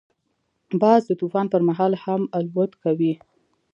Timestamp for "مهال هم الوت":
1.69-2.71